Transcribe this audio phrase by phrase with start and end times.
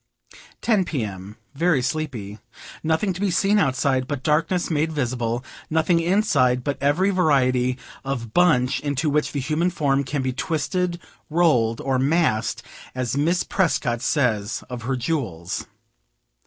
[0.63, 1.03] Ten P.
[1.03, 1.37] M.
[1.53, 2.39] Very sleepy.
[2.81, 8.33] Nothing to be seen outside, but darkness made visible; nothing inside but every variety of
[8.33, 12.63] bunch into which the human form can be twisted, rolled, or "massed,"
[12.95, 15.67] as Miss Prescott says of her jewels.